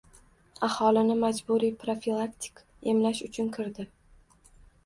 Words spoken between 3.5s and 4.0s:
kirdi.